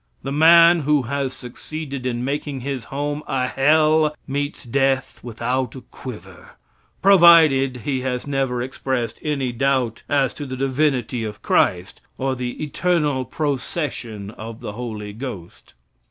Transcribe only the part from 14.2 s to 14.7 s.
of